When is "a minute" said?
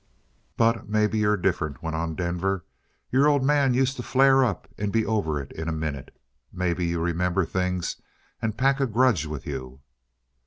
5.69-6.11